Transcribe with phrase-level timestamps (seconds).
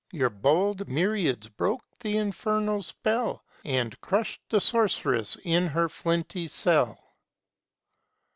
[0.11, 6.97] YOUR bold myriads broke the infernal spell, And crush'd the Sorceress in her flinty cell.